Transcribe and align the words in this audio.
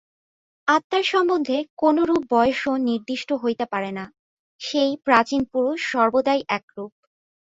আত্মার 0.67 1.03
সম্বন্ধে 1.11 1.57
কোনরূপ 1.77 2.21
বয়সও 2.31 2.73
নির্দিষ্ট 2.87 3.29
হইতে 3.41 3.65
পারে 3.73 3.91
না, 3.91 4.05
সেই 4.61 4.91
প্রাচীন 5.05 5.41
পুরুষ 5.51 5.79
সর্বদাই 5.91 6.41
একরূপ। 6.57 6.91